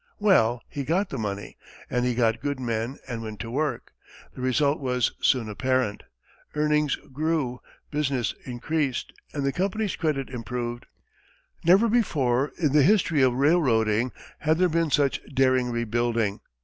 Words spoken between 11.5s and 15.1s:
Never before in the history of railroading had there been